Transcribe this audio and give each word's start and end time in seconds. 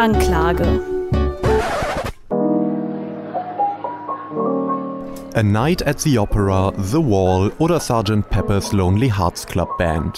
Anklage. 0.00 0.80
A 5.34 5.42
Night 5.42 5.82
at 5.82 5.98
the 5.98 6.16
Opera, 6.16 6.72
The 6.74 7.02
Wall 7.02 7.50
oder 7.58 7.78
Sgt. 7.78 8.30
Pepper's 8.30 8.72
Lonely 8.72 9.08
Hearts 9.08 9.44
Club 9.44 9.68
Band. 9.76 10.14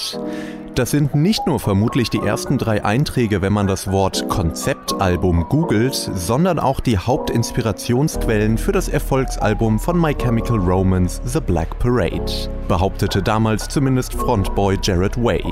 Das 0.74 0.90
sind 0.90 1.14
nicht 1.14 1.46
nur 1.46 1.61
vermutlich 1.61 2.09
die 2.09 2.21
ersten 2.21 2.56
drei 2.56 2.82
Einträge, 2.82 3.43
wenn 3.43 3.53
man 3.53 3.66
das 3.66 3.93
Wort 3.93 4.27
Konzeptalbum 4.30 5.46
googelt, 5.50 5.95
sondern 5.95 6.59
auch 6.59 6.80
die 6.80 6.96
Hauptinspirationsquellen 6.96 8.56
für 8.56 8.73
das 8.73 8.88
Erfolgsalbum 8.88 9.79
von 9.79 10.00
My 10.00 10.14
Chemical 10.14 10.56
Romance 10.56 11.20
The 11.27 11.41
Black 11.41 11.79
Parade, 11.79 12.48
behauptete 12.69 13.23
damals 13.23 13.69
zumindest 13.69 14.14
Frontboy 14.14 14.79
Jared 14.82 15.23
Way. 15.23 15.45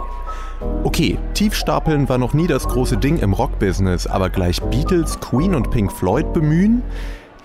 Okay, 0.85 1.19
Tiefstapeln 1.35 2.09
war 2.09 2.17
noch 2.17 2.33
nie 2.33 2.47
das 2.47 2.67
große 2.67 2.97
Ding 2.97 3.19
im 3.19 3.35
Rockbusiness, 3.35 4.07
aber 4.07 4.31
gleich 4.31 4.63
Beatles, 4.63 5.21
Queen 5.21 5.55
und 5.55 5.71
Pink 5.71 5.93
Floyd 5.93 6.33
bemühen? 6.33 6.83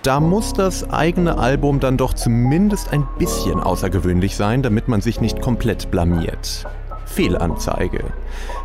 Da 0.02 0.18
muss 0.18 0.54
das 0.54 0.88
eigene 0.88 1.36
Album 1.36 1.80
dann 1.80 1.98
doch 1.98 2.14
zumindest 2.14 2.90
ein 2.94 3.06
bisschen 3.18 3.60
außergewöhnlich 3.60 4.34
sein, 4.34 4.62
damit 4.62 4.88
man 4.88 5.02
sich 5.02 5.20
nicht 5.20 5.42
komplett 5.42 5.90
blamiert. 5.90 6.64
Fehlanzeige. 7.06 8.04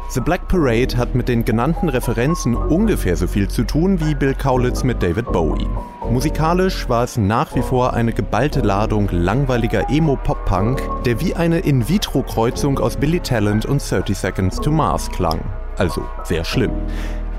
The 0.10 0.20
Black 0.20 0.50
Parade 0.50 0.98
hat 0.98 1.16
mit 1.16 1.30
den 1.30 1.46
genannten 1.46 1.88
Referenzen 1.88 2.56
ungefähr 2.56 3.16
so 3.16 3.28
viel 3.28 3.48
zu 3.48 3.64
tun 3.64 4.02
wie 4.02 4.14
Bill 4.14 4.34
Kaulitz 4.34 4.84
mit 4.84 5.02
David 5.02 5.32
Bowie. 5.32 5.70
Musikalisch 6.10 6.90
war 6.90 7.06
es 7.06 7.16
nach 7.16 7.56
wie 7.56 7.62
vor 7.62 7.94
eine 7.94 8.12
geballte 8.12 8.60
Ladung 8.60 9.08
langweiliger 9.12 9.90
Emo-Pop-Punk, 9.90 10.82
der 11.06 11.22
wie 11.22 11.34
eine 11.34 11.60
In-vitro-Kreuzung 11.60 12.80
aus 12.80 12.98
Billy 12.98 13.22
Talent 13.22 13.66
und 13.66 13.82
30 13.90 14.18
Seconds 14.18 14.60
to 14.60 14.70
Mars 14.70 15.10
klang. 15.12 15.40
Also 15.78 16.04
sehr 16.24 16.44
schlimm. 16.44 16.72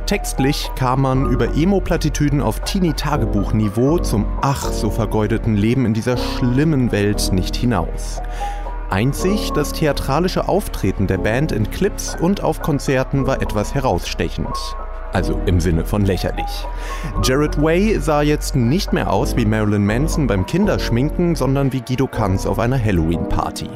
Textlich 0.06 0.70
kam 0.74 1.02
man 1.02 1.30
über 1.30 1.54
Emo-Plattitüden 1.54 2.40
auf 2.40 2.60
Teenie-Tagebuch-Niveau 2.60 3.98
zum 3.98 4.26
ach 4.40 4.72
so 4.72 4.90
vergeudeten 4.90 5.56
Leben 5.56 5.86
in 5.86 5.94
dieser 5.94 6.16
schlimmen 6.16 6.90
Welt 6.90 7.32
nicht 7.32 7.54
hinaus. 7.54 8.20
Einzig 8.92 9.52
das 9.52 9.72
theatralische 9.72 10.48
Auftreten 10.48 11.06
der 11.06 11.16
Band 11.16 11.50
in 11.50 11.70
Clips 11.70 12.14
und 12.20 12.42
auf 12.42 12.60
Konzerten 12.60 13.26
war 13.26 13.40
etwas 13.40 13.74
herausstechend. 13.74 14.54
Also 15.14 15.40
im 15.46 15.60
Sinne 15.60 15.86
von 15.86 16.04
lächerlich. 16.04 16.66
Jared 17.22 17.62
Way 17.62 17.98
sah 18.00 18.20
jetzt 18.20 18.54
nicht 18.54 18.92
mehr 18.92 19.10
aus 19.10 19.34
wie 19.34 19.46
Marilyn 19.46 19.86
Manson 19.86 20.26
beim 20.26 20.44
Kinderschminken, 20.44 21.36
sondern 21.36 21.72
wie 21.72 21.80
Guido 21.80 22.06
Kanz 22.06 22.44
auf 22.44 22.58
einer 22.58 22.78
Halloween-Party. 22.78 23.70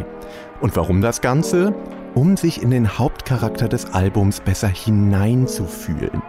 Und 0.61 0.77
warum 0.77 1.01
das 1.01 1.23
Ganze? 1.23 1.75
Um 2.15 2.37
sich 2.37 2.61
in 2.61 2.71
den 2.71 2.99
Hauptcharakter 2.99 3.69
des 3.69 3.95
Albums 3.95 4.41
besser 4.41 4.69
hineinzufühlen. 4.69 6.23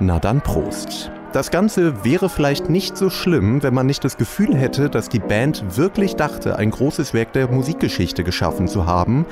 Na 0.00 0.18
dann 0.18 0.40
Prost. 0.40 1.12
Das 1.36 1.50
Ganze 1.50 2.02
wäre 2.02 2.30
vielleicht 2.30 2.70
nicht 2.70 2.96
so 2.96 3.10
schlimm, 3.10 3.62
wenn 3.62 3.74
man 3.74 3.84
nicht 3.84 4.02
das 4.04 4.16
Gefühl 4.16 4.56
hätte, 4.56 4.88
dass 4.88 5.10
die 5.10 5.18
Band 5.18 5.76
wirklich 5.76 6.16
dachte, 6.16 6.56
ein 6.56 6.70
großes 6.70 7.12
Werk 7.12 7.34
der 7.34 7.46
Musikgeschichte 7.52 8.24
geschaffen 8.24 8.68
zu 8.68 8.86
haben, 8.86 9.26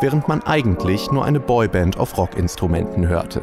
während 0.00 0.26
man 0.26 0.42
eigentlich 0.42 1.10
nur 1.10 1.26
eine 1.26 1.38
Boyband 1.38 1.98
auf 1.98 2.16
Rockinstrumenten 2.16 3.08
hörte. 3.08 3.42